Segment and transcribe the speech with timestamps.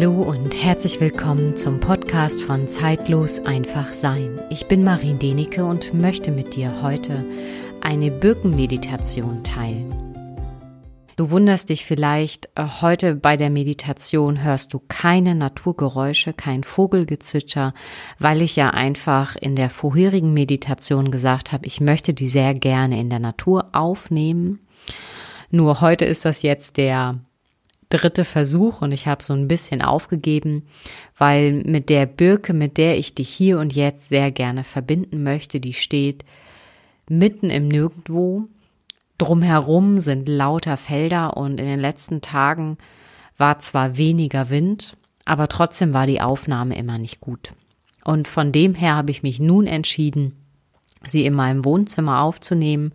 [0.00, 4.40] Hallo und herzlich willkommen zum Podcast von Zeitlos einfach sein.
[4.48, 7.24] Ich bin Marin Denike und möchte mit dir heute
[7.80, 9.92] eine Birkenmeditation teilen.
[11.16, 17.74] Du wunderst dich vielleicht, äh, heute bei der Meditation hörst du keine Naturgeräusche, kein Vogelgezwitscher,
[18.20, 23.00] weil ich ja einfach in der vorherigen Meditation gesagt habe, ich möchte die sehr gerne
[23.00, 24.60] in der Natur aufnehmen.
[25.50, 27.18] Nur heute ist das jetzt der
[27.88, 30.64] dritte Versuch und ich habe so ein bisschen aufgegeben,
[31.16, 35.60] weil mit der Birke, mit der ich dich hier und jetzt sehr gerne verbinden möchte,
[35.60, 36.24] die steht
[37.08, 38.44] mitten im Nirgendwo.
[39.16, 42.76] Drumherum sind lauter Felder und in den letzten Tagen
[43.36, 47.52] war zwar weniger Wind, aber trotzdem war die Aufnahme immer nicht gut.
[48.04, 50.34] Und von dem her habe ich mich nun entschieden,
[51.06, 52.92] sie in meinem Wohnzimmer aufzunehmen,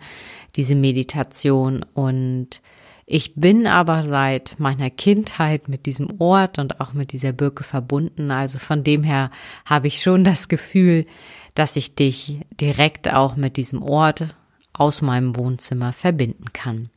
[0.55, 2.61] diese Meditation und
[3.05, 8.31] ich bin aber seit meiner Kindheit mit diesem Ort und auch mit dieser Birke verbunden.
[8.31, 9.29] Also von dem her
[9.65, 11.05] habe ich schon das Gefühl,
[11.55, 14.35] dass ich dich direkt auch mit diesem Ort
[14.71, 16.89] aus meinem Wohnzimmer verbinden kann.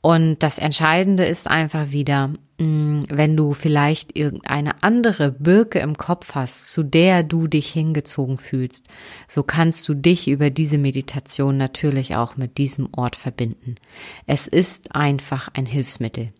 [0.00, 6.34] Und das Entscheidende ist einfach wieder, mm, wenn du vielleicht irgendeine andere Birke im Kopf
[6.34, 8.86] hast, zu der du dich hingezogen fühlst,
[9.26, 13.74] so kannst du dich über diese Meditation natürlich auch mit diesem Ort verbinden.
[14.26, 16.32] Es ist einfach ein Hilfsmittel.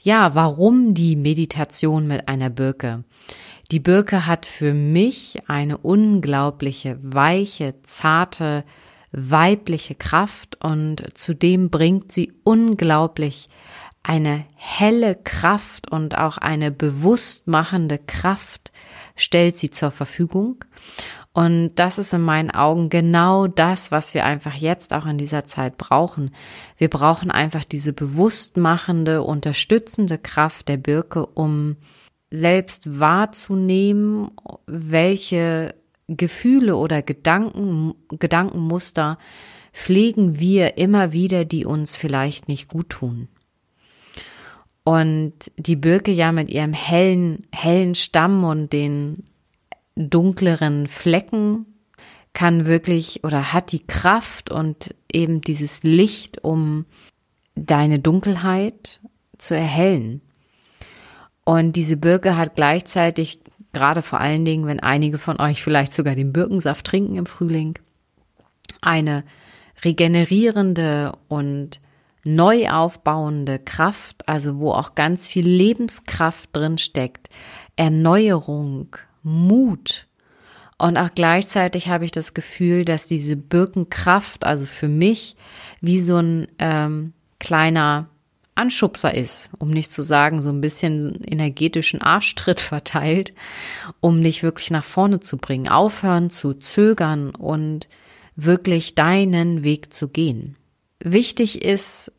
[0.00, 3.04] Ja, warum die Meditation mit einer Birke?
[3.70, 8.64] Die Birke hat für mich eine unglaubliche, weiche, zarte,
[9.12, 13.48] weibliche Kraft und zudem bringt sie unglaublich
[14.02, 18.72] eine helle Kraft und auch eine bewusst machende Kraft
[19.14, 20.64] stellt sie zur Verfügung.
[21.32, 25.44] Und das ist in meinen Augen genau das, was wir einfach jetzt auch in dieser
[25.44, 26.34] Zeit brauchen.
[26.76, 31.76] Wir brauchen einfach diese bewusst machende, unterstützende Kraft der Birke, um
[32.30, 34.30] selbst wahrzunehmen,
[34.66, 35.74] welche
[36.16, 39.18] Gefühle oder Gedanken, Gedankenmuster
[39.72, 43.28] pflegen wir immer wieder, die uns vielleicht nicht gut tun.
[44.82, 49.24] Und die Birke ja mit ihrem hellen, hellen Stamm und den
[49.94, 51.66] dunkleren Flecken
[52.32, 56.86] kann wirklich oder hat die Kraft und eben dieses Licht, um
[57.54, 59.00] deine Dunkelheit
[59.36, 60.22] zu erhellen.
[61.44, 63.40] Und diese Birke hat gleichzeitig
[63.72, 67.78] gerade vor allen Dingen, wenn einige von euch vielleicht sogar den Birkensaft trinken im Frühling,
[68.80, 69.24] eine
[69.84, 71.80] regenerierende und
[72.24, 77.28] neu aufbauende Kraft, also wo auch ganz viel Lebenskraft drin steckt,
[77.76, 80.06] Erneuerung, Mut.
[80.76, 85.36] Und auch gleichzeitig habe ich das Gefühl, dass diese Birkenkraft, also für mich,
[85.80, 88.08] wie so ein ähm, kleiner
[88.54, 93.32] Anschubser ist, um nicht zu sagen, so ein bisschen energetischen Arschtritt verteilt,
[94.00, 97.88] um dich wirklich nach vorne zu bringen, aufhören zu zögern und
[98.36, 100.56] wirklich deinen Weg zu gehen.
[101.02, 102.12] Wichtig ist,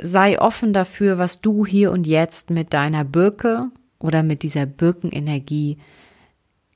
[0.00, 5.78] sei offen dafür, was du hier und jetzt mit deiner Birke oder mit dieser Birkenenergie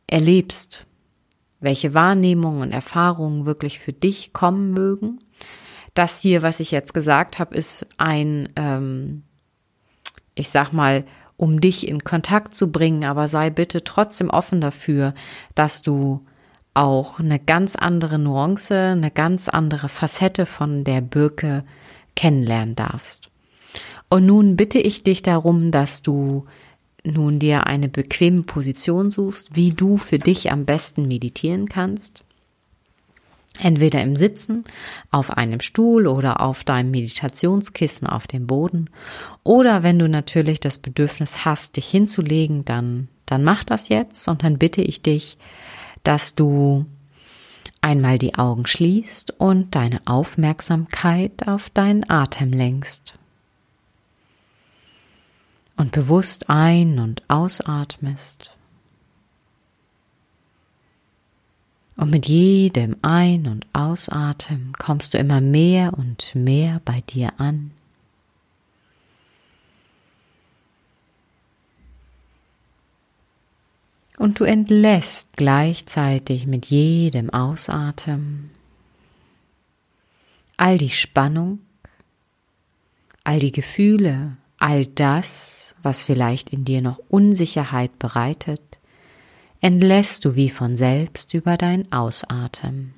[0.06, 0.86] erlebst,
[1.60, 5.18] welche Wahrnehmungen und Erfahrungen wirklich für dich kommen mögen
[5.94, 9.22] das hier, was ich jetzt gesagt habe, ist ein, ähm,
[10.34, 11.04] ich sag mal,
[11.36, 15.14] um dich in Kontakt zu bringen, aber sei bitte trotzdem offen dafür,
[15.54, 16.24] dass du
[16.74, 21.64] auch eine ganz andere Nuance, eine ganz andere Facette von der Birke
[22.14, 23.30] kennenlernen darfst.
[24.08, 26.44] Und nun bitte ich dich darum, dass du
[27.04, 32.24] nun dir eine bequeme Position suchst, wie du für dich am besten meditieren kannst.
[33.58, 34.64] Entweder im Sitzen,
[35.10, 38.88] auf einem Stuhl oder auf deinem Meditationskissen auf dem Boden.
[39.44, 44.44] Oder wenn du natürlich das Bedürfnis hast, dich hinzulegen, dann, dann mach das jetzt und
[44.44, 45.36] dann bitte ich dich,
[46.04, 46.86] dass du
[47.80, 53.18] einmal die Augen schließt und deine Aufmerksamkeit auf deinen Atem lenkst.
[55.76, 58.56] Und bewusst ein- und ausatmest.
[62.00, 67.72] Und mit jedem Ein- und Ausatmen kommst du immer mehr und mehr bei dir an.
[74.16, 78.50] Und du entlässt gleichzeitig mit jedem Ausatmen
[80.56, 81.58] all die Spannung,
[83.24, 88.69] all die Gefühle, all das, was vielleicht in dir noch Unsicherheit bereitet,
[89.60, 92.94] entlässt du wie von selbst über dein Ausatmen.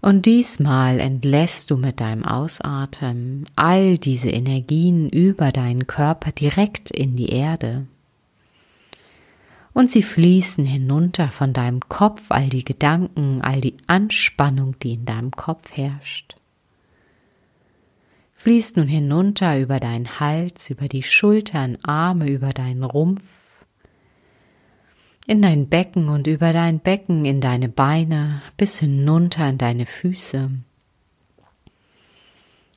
[0.00, 7.16] Und diesmal entlässt du mit deinem Ausatmen all diese Energien über deinen Körper direkt in
[7.16, 7.86] die Erde,
[9.76, 15.04] Und sie fließen hinunter von deinem Kopf, all die Gedanken, all die Anspannung, die in
[15.04, 16.36] deinem Kopf herrscht.
[18.34, 23.22] Fließt nun hinunter über deinen Hals, über die Schultern, Arme, über deinen Rumpf,
[25.26, 30.50] in dein Becken und über dein Becken in deine Beine bis hinunter in deine Füße.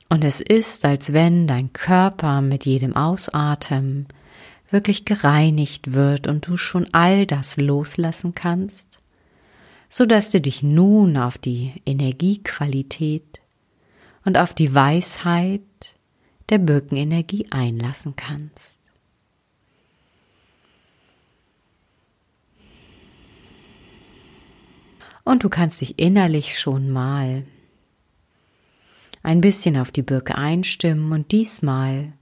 [0.09, 4.07] Und es ist, als wenn dein Körper mit jedem Ausatmen
[4.69, 9.01] wirklich gereinigt wird und du schon all das loslassen kannst,
[9.89, 13.41] so dass du dich nun auf die Energiequalität
[14.25, 15.61] und auf die Weisheit
[16.49, 18.76] der Birkenenergie einlassen kannst.
[25.27, 27.43] Und du kannst dich innerlich schon mal
[29.23, 32.13] ein bisschen auf die Birke einstimmen und diesmal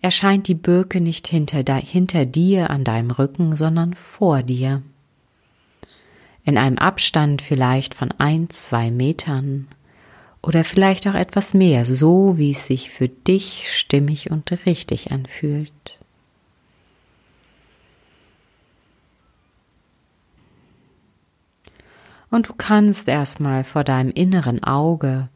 [0.00, 4.82] erscheint die Birke nicht hinter, hinter dir an deinem Rücken, sondern vor dir.
[6.42, 9.68] In einem Abstand vielleicht von ein, zwei Metern
[10.42, 15.95] oder vielleicht auch etwas mehr, so wie es sich für dich stimmig und richtig anfühlt.
[22.36, 25.30] Und du kannst erstmal vor deinem inneren Auge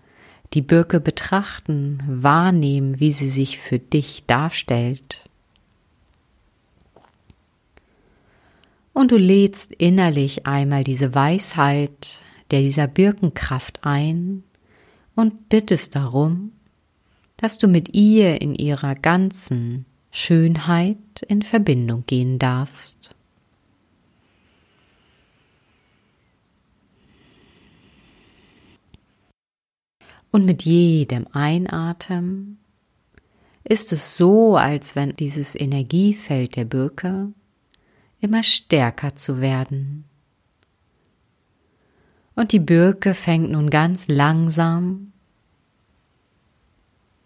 [0.52, 5.26] die Birke betrachten, wahrnehmen, wie sie sich für dich darstellt.
[8.92, 12.20] Und du lädst innerlich einmal diese Weisheit
[12.50, 14.42] der dieser Birkenkraft ein
[15.14, 16.52] und bittest darum,
[17.38, 23.14] dass du mit ihr in ihrer ganzen Schönheit in Verbindung gehen darfst.
[30.30, 32.58] Und mit jedem Einatmen
[33.64, 37.32] ist es so, als wenn dieses Energiefeld der Birke
[38.20, 40.04] immer stärker zu werden.
[42.34, 45.12] Und die Birke fängt nun ganz langsam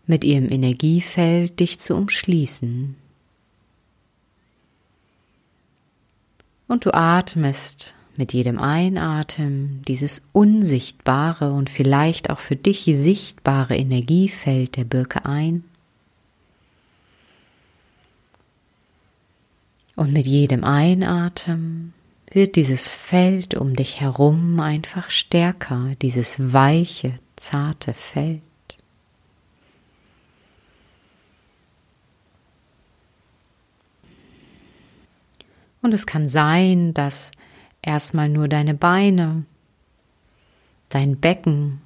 [0.07, 2.97] mit ihrem Energiefeld dich zu umschließen.
[6.67, 14.77] Und du atmest mit jedem Einatmen dieses unsichtbare und vielleicht auch für dich sichtbare Energiefeld
[14.77, 15.65] der Birke ein.
[19.97, 21.93] Und mit jedem Einatmen
[22.31, 28.43] wird dieses Feld um dich herum einfach stärker, dieses weiche, zarte Feld.
[35.81, 37.31] Und es kann sein, dass
[37.87, 39.45] erstmal nur deine Beine,
[40.89, 41.81] dein Becken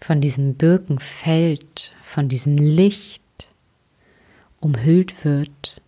[0.00, 3.22] von diesem Birkenfeld, von diesem Licht
[4.60, 5.80] umhüllt wird.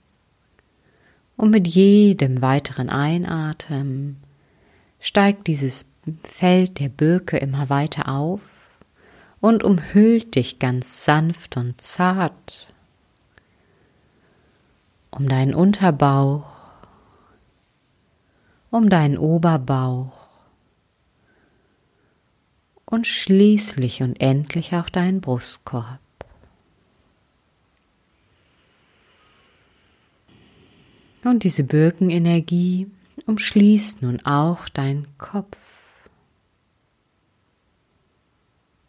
[1.36, 4.16] Und mit jedem weiteren Einatmen
[5.00, 5.86] steigt dieses
[6.22, 8.40] Feld der Birke immer weiter auf
[9.40, 12.72] und umhüllt dich ganz sanft und zart
[15.10, 16.63] um deinen Unterbauch,
[18.74, 20.26] um deinen Oberbauch.
[22.84, 26.00] Und schließlich und endlich auch deinen Brustkorb.
[31.22, 32.88] Und diese Birkenenergie
[33.26, 35.56] umschließt nun auch deinen Kopf.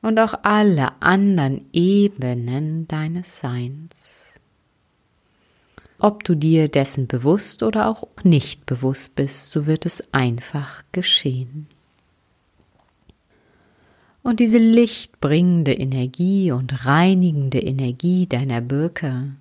[0.01, 4.24] Und auch alle anderen Ebenen deines Seins
[6.05, 11.65] ob du dir dessen bewusst oder auch nicht bewusst bist, so wird es einfach geschehen.
[14.21, 19.31] Und diese lichtbringende Energie und reinigende Energie deiner Birke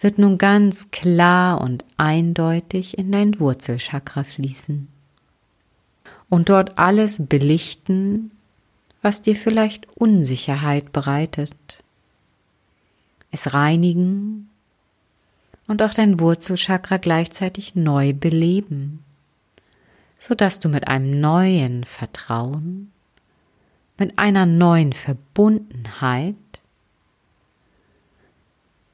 [0.00, 4.86] wird nun ganz klar und eindeutig in dein Wurzelchakra fließen
[6.28, 8.30] und dort alles belichten,
[9.02, 11.82] was dir vielleicht Unsicherheit bereitet,
[13.32, 14.50] es reinigen
[15.66, 19.04] und auch dein Wurzelchakra gleichzeitig neu beleben,
[20.18, 22.92] so dass du mit einem neuen Vertrauen,
[23.98, 26.34] mit einer neuen Verbundenheit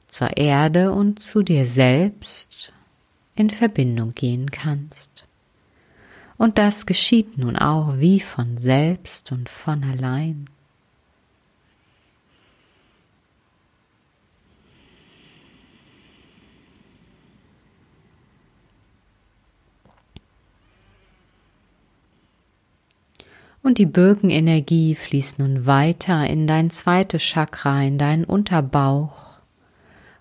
[0.07, 2.73] zur Erde und zu dir selbst
[3.35, 5.27] in Verbindung gehen kannst.
[6.37, 10.49] Und das geschieht nun auch wie von selbst und von allein.
[23.62, 29.40] Und die Birkenenergie fließt nun weiter in dein zweites Chakra, in deinen Unterbauch.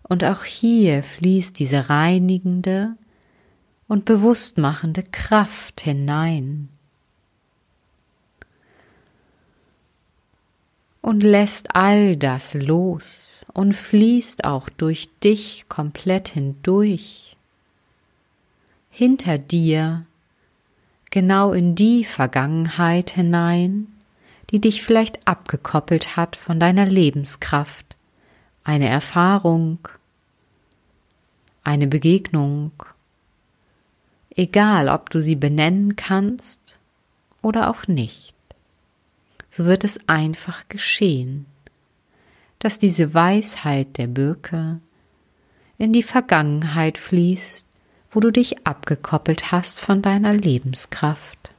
[0.04, 2.96] Und auch hier fließt diese reinigende,
[3.90, 6.70] und bewusstmachende Kraft hinein.
[11.02, 17.36] Und lässt all das los und fließt auch durch dich komplett hindurch.
[18.92, 20.06] Hinter dir,
[21.10, 23.88] genau in die Vergangenheit hinein,
[24.52, 27.98] die dich vielleicht abgekoppelt hat von deiner Lebenskraft,
[28.64, 29.80] eine Erfahrung,
[31.64, 32.72] eine Begegnung,
[34.36, 36.80] egal ob du sie benennen kannst
[37.42, 38.36] oder auch nicht.
[39.50, 41.46] So wird es einfach geschehen,
[42.60, 44.80] dass diese Weisheit der Birke
[45.78, 47.66] in die Vergangenheit fließt,
[48.12, 51.54] wo du dich abgekoppelt hast von deiner Lebenskraft.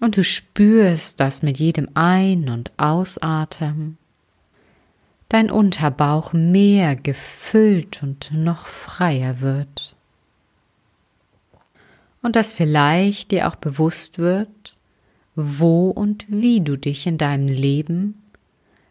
[0.00, 3.96] Und du spürst, dass mit jedem Ein- und Ausatmen
[5.28, 9.96] dein Unterbauch mehr gefüllt und noch freier wird.
[12.22, 14.76] Und dass vielleicht dir auch bewusst wird,
[15.34, 18.22] wo und wie du dich in deinem Leben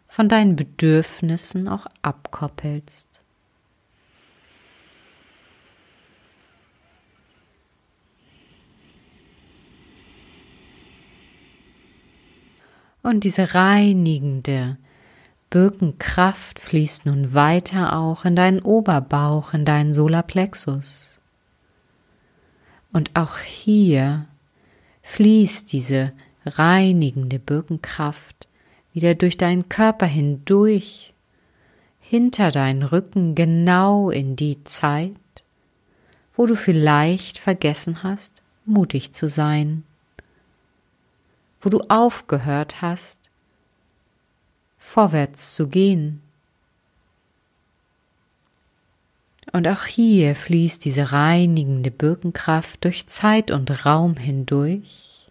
[0.06, 3.13] von deinen Bedürfnissen auch abkoppelst.
[13.04, 14.78] Und diese reinigende,
[15.50, 21.20] Birkenkraft fließt nun weiter auch in deinen Oberbauch, in deinen Solarplexus.
[22.94, 24.26] Und auch hier
[25.02, 26.12] fließt diese
[26.46, 28.48] reinigende Birkenkraft
[28.94, 31.12] wieder durch deinen Körper hindurch,
[32.02, 35.14] hinter deinen Rücken genau in die Zeit,
[36.36, 39.84] wo du vielleicht vergessen hast, mutig zu sein,
[41.64, 43.30] wo du aufgehört hast,
[44.78, 46.20] vorwärts zu gehen.
[49.52, 55.28] Und auch hier fließt diese reinigende Birkenkraft durch Zeit und Raum hindurch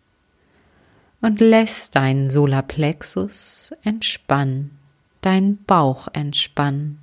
[1.21, 4.77] und lässt deinen Solarplexus entspannen,
[5.21, 6.99] deinen Bauch entspannen.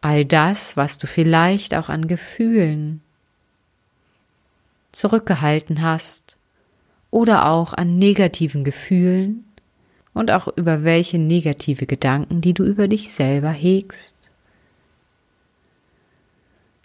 [0.00, 3.02] All das, was du vielleicht auch an Gefühlen
[4.90, 6.36] zurückgehalten hast
[7.12, 9.44] oder auch an negativen Gefühlen,
[10.14, 14.16] und auch über welche negative Gedanken, die du über dich selber hegst.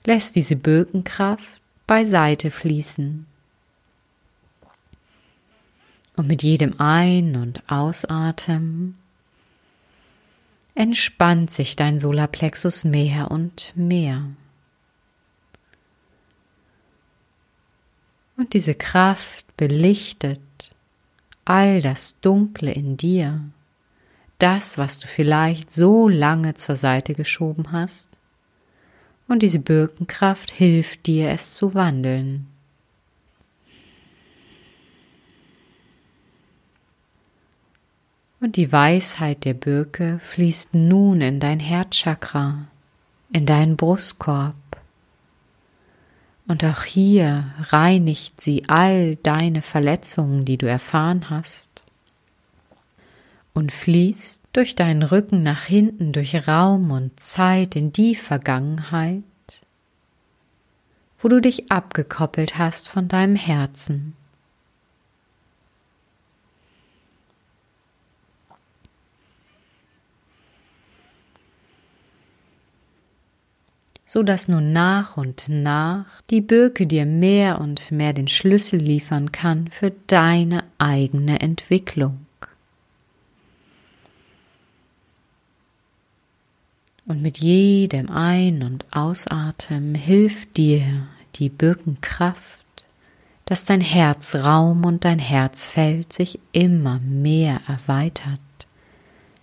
[0.06, 3.26] Lässt diese Birkenkraft beiseite fließen.
[6.16, 8.98] Und mit jedem Ein- und Ausatmen
[10.74, 14.24] entspannt sich dein Solarplexus mehr und mehr.
[18.38, 20.40] Und diese Kraft belichtet
[21.44, 23.42] all das Dunkle in dir,
[24.38, 28.10] das, was du vielleicht so lange zur Seite geschoben hast,
[29.28, 32.48] und diese Birkenkraft hilft dir, es zu wandeln.
[38.40, 42.68] Und die Weisheit der Birke fließt nun in dein Herzchakra,
[43.34, 44.56] in deinen Brustkorb,
[46.48, 51.86] und auch hier reinigt sie all deine Verletzungen, die du erfahren hast,
[53.54, 59.24] und fließt durch deinen Rücken nach hinten, durch Raum und Zeit in die Vergangenheit,
[61.20, 64.17] wo du dich abgekoppelt hast von deinem Herzen.
[74.08, 79.34] So dass nun nach und nach die Birke dir mehr und mehr den Schlüssel liefern
[79.34, 82.26] kann für deine eigene Entwicklung.
[87.06, 92.66] Und mit jedem Ein- und Ausatmen hilft dir die Birkenkraft,
[93.46, 98.40] dass dein Herzraum und dein Herzfeld sich immer mehr erweitert.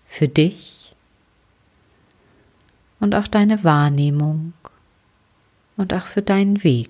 [0.04, 0.73] Für dich
[3.04, 4.54] und auch deine Wahrnehmung
[5.76, 6.88] und auch für deinen Weg.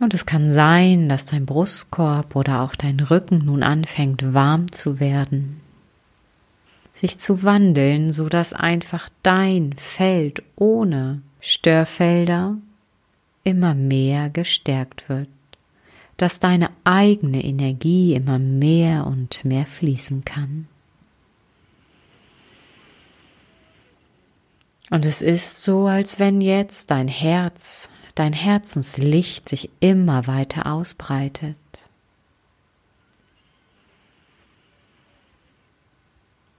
[0.00, 5.00] Und es kann sein, dass dein Brustkorb oder auch dein Rücken nun anfängt warm zu
[5.00, 5.60] werden,
[6.94, 12.56] sich zu wandeln, so dass einfach dein Feld ohne Störfelder
[13.44, 15.28] immer mehr gestärkt wird,
[16.16, 20.68] dass deine eigene Energie immer mehr und mehr fließen kann.
[24.90, 31.56] Und es ist so, als wenn jetzt dein Herz, dein Herzenslicht sich immer weiter ausbreitet.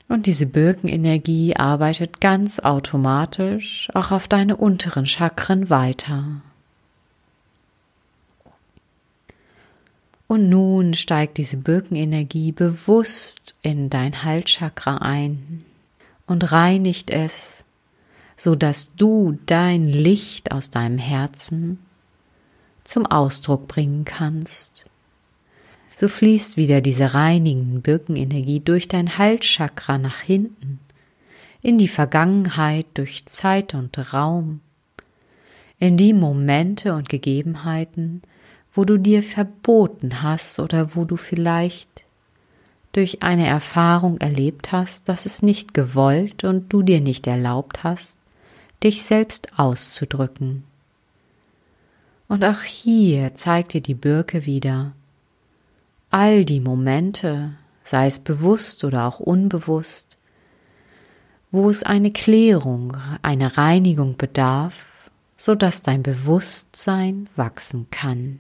[0.10, 6.42] Und diese Birkenenergie arbeitet ganz automatisch auch auf deine unteren Chakren weiter.
[10.28, 15.66] Und nun steigt diese Birkenenergie bewusst in dein Halschakra ein
[16.26, 17.64] und reinigt es,
[18.38, 21.80] so dass du dein Licht aus deinem Herzen
[22.84, 24.86] zum Ausdruck bringen kannst.
[25.94, 30.80] So fließt wieder diese reinigende Birkenenergie durch dein Halschakra nach hinten,
[31.64, 34.62] in die Vergangenheit durch Zeit und Raum,
[35.80, 38.22] in die Momente und Gegebenheiten,
[38.74, 42.06] wo du dir verboten hast oder wo du vielleicht
[42.92, 48.17] durch eine Erfahrung erlebt hast, dass es nicht gewollt und du dir nicht erlaubt hast,
[48.84, 50.64] dich selbst auszudrücken.
[52.28, 54.94] Und auch hier zeigt dir die Birke wieder
[56.10, 57.54] all die Momente,
[57.84, 60.18] sei es bewusst oder auch unbewusst,
[61.52, 68.40] wo es eine Klärung, eine Reinigung bedarf, so dass dein Bewusstsein wachsen kann.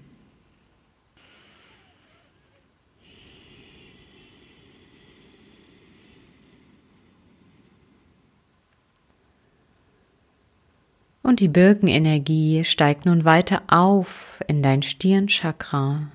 [11.27, 16.07] Und die Birkenenergie steigt nun weiter auf in dein Stirnchakra,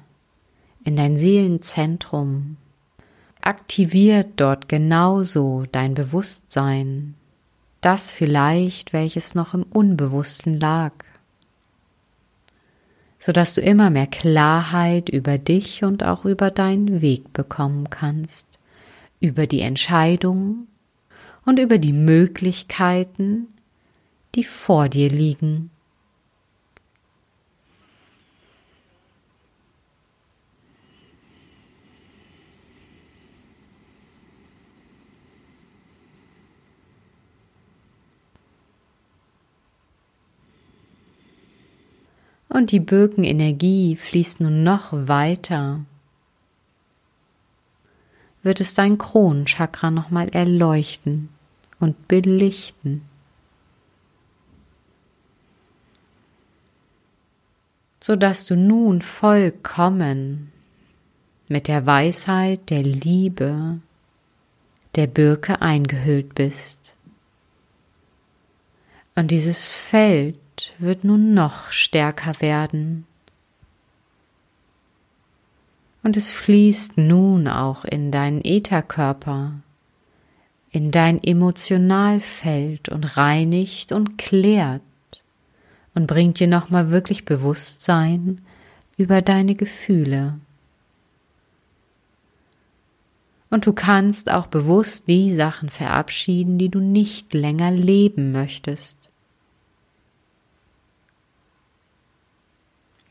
[0.84, 2.56] in dein Seelenzentrum,
[3.42, 7.12] aktiviert dort genauso dein Bewusstsein,
[7.82, 10.94] das vielleicht, welches noch im Unbewussten lag,
[13.18, 18.48] so dass du immer mehr Klarheit über dich und auch über deinen Weg bekommen kannst,
[19.20, 20.68] über die Entscheidungen
[21.44, 23.48] und über die Möglichkeiten,
[24.34, 25.70] die vor dir liegen.
[42.48, 45.80] Und die Birkenenergie fließt nun noch weiter.
[48.42, 51.30] Wird es dein Kronenchakra nochmal erleuchten
[51.80, 53.08] und belichten.
[58.02, 60.50] So dass du nun vollkommen
[61.46, 63.78] mit der Weisheit der Liebe
[64.96, 66.96] der Birke eingehüllt bist.
[69.14, 73.06] Und dieses Feld wird nun noch stärker werden.
[76.02, 79.52] Und es fließt nun auch in deinen Ätherkörper,
[80.72, 84.82] in dein Emotionalfeld und reinigt und klärt
[85.94, 88.40] und bringt dir nochmal wirklich Bewusstsein
[88.96, 90.38] über deine Gefühle.
[93.50, 99.10] Und du kannst auch bewusst die Sachen verabschieden, die du nicht länger leben möchtest.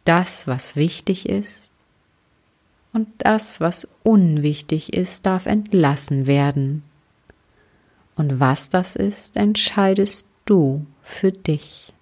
[0.03, 1.69] Das, was wichtig ist
[2.93, 6.83] und das, was unwichtig ist, darf entlassen werden.
[8.15, 11.93] Und was das ist, entscheidest du für dich.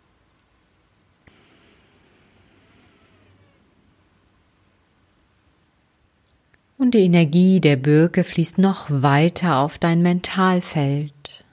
[6.80, 11.44] Und die Energie der Birke fließt noch weiter auf dein Mentalfeld.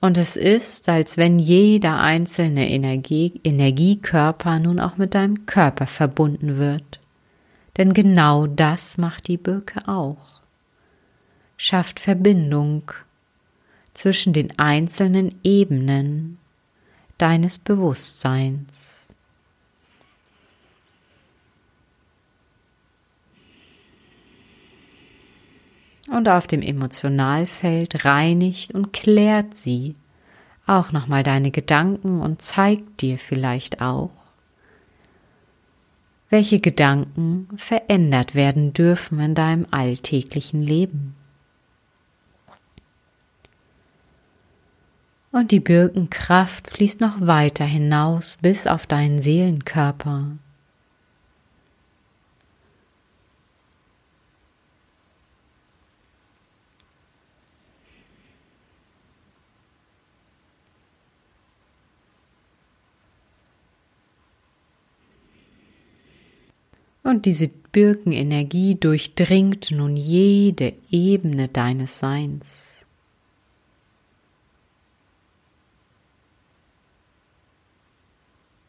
[0.00, 6.58] Und es ist, als wenn jeder einzelne Energie, Energiekörper nun auch mit deinem Körper verbunden
[6.58, 7.00] wird.
[7.76, 10.40] Denn genau das macht die Birke auch.
[11.56, 12.90] Schafft Verbindung
[13.94, 16.38] zwischen den einzelnen Ebenen
[17.18, 19.05] deines Bewusstseins.
[26.08, 29.96] Und auf dem Emotionalfeld reinigt und klärt sie
[30.66, 34.10] auch nochmal deine Gedanken und zeigt dir vielleicht auch,
[36.28, 41.14] welche Gedanken verändert werden dürfen in deinem alltäglichen Leben.
[45.30, 50.32] Und die Birkenkraft fließt noch weiter hinaus bis auf deinen Seelenkörper,
[67.06, 72.84] Und diese Birkenenergie durchdringt nun jede Ebene deines Seins.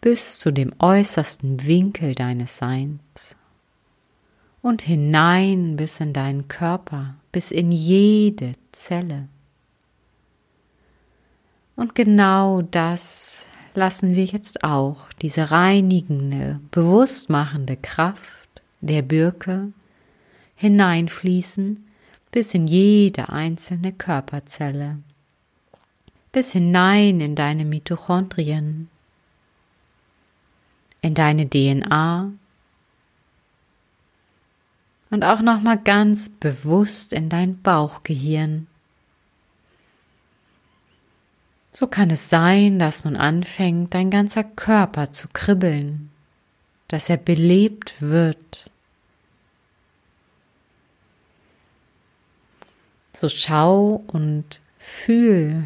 [0.01, 3.35] bis zu dem äußersten Winkel deines Seins
[4.61, 9.27] und hinein bis in deinen Körper, bis in jede Zelle.
[11.75, 18.49] Und genau das lassen wir jetzt auch, diese reinigende, bewusstmachende Kraft
[18.81, 19.71] der Birke
[20.55, 21.85] hineinfließen
[22.31, 24.97] bis in jede einzelne Körperzelle,
[26.31, 28.89] bis hinein in deine Mitochondrien,
[31.01, 32.31] in deine DNA
[35.11, 38.65] und auch noch mal ganz bewusst in dein Bauchgehirn.
[41.71, 46.09] So kann es sein, dass nun anfängt, dein ganzer Körper zu kribbeln,
[46.87, 48.71] dass er belebt wird.
[53.13, 55.63] So schau und fühl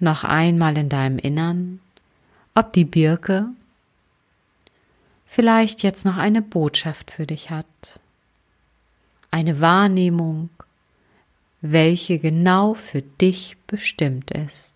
[0.00, 1.80] noch einmal in deinem Innern,
[2.54, 3.48] ob die Birke
[5.26, 7.66] vielleicht jetzt noch eine Botschaft für dich hat
[9.34, 10.48] eine Wahrnehmung,
[11.60, 14.73] welche genau für dich bestimmt ist.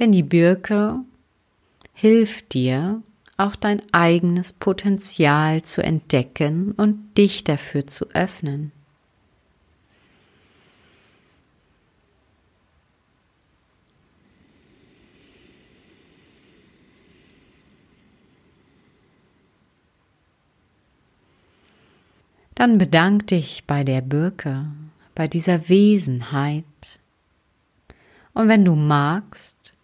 [0.00, 1.00] Denn die Birke
[1.92, 3.02] hilft dir,
[3.36, 8.72] auch dein eigenes Potenzial zu entdecken und dich dafür zu öffnen.
[22.54, 24.66] Dann bedank dich bei der Birke,
[25.14, 26.64] bei dieser Wesenheit.
[28.32, 29.74] Und wenn du magst,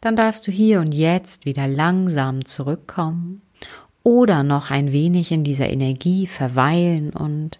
[0.00, 3.42] dann darfst du hier und jetzt wieder langsam zurückkommen
[4.02, 7.58] oder noch ein wenig in dieser Energie verweilen und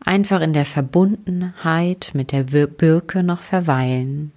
[0.00, 4.32] einfach in der Verbundenheit mit der Birke noch verweilen.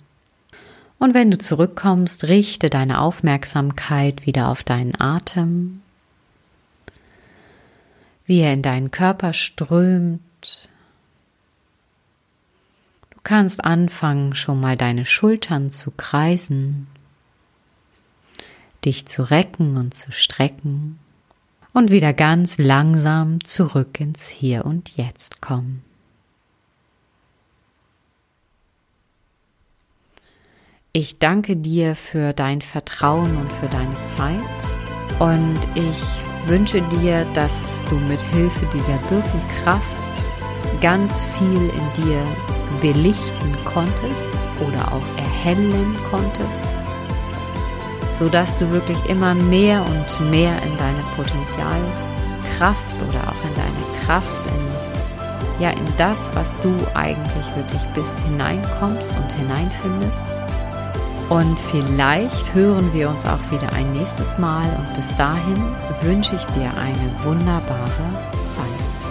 [0.98, 5.82] Und wenn du zurückkommst, richte deine Aufmerksamkeit wieder auf deinen Atem
[8.26, 10.70] wie er in deinen Körper strömt.
[13.12, 16.88] Du kannst anfangen, schon mal deine Schultern zu kreisen,
[18.86, 21.00] dich zu recken und zu strecken
[21.74, 25.84] und wieder ganz langsam zurück ins Hier und Jetzt kommen.
[30.94, 34.40] Ich danke dir für dein Vertrauen und für deine Zeit
[35.20, 36.02] und ich
[36.48, 39.84] wünsche dir, dass du mit Hilfe dieser Birkenkraft
[40.80, 42.26] ganz viel in dir
[42.80, 44.34] belichten konntest
[44.66, 46.85] oder auch erhellen konntest,
[48.16, 54.06] so dass du wirklich immer mehr und mehr in deine Potenzialkraft oder auch in deine
[54.06, 60.24] Kraft, in, ja, in das, was du eigentlich wirklich bist, hineinkommst und hineinfindest.
[61.30, 65.62] Und vielleicht hören wir uns auch wieder ein nächstes Mal und bis dahin
[66.02, 67.90] wünsche ich dir eine wunderbare
[68.48, 69.05] Zeit.